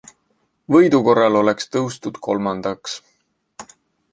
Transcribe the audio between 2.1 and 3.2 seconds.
kolmandaks.